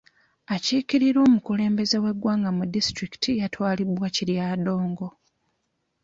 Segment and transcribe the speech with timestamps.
[0.55, 5.07] Akiikirira omukulembeze w'eggwanga mu disitulikiti yatwalibwa Kiryandongo.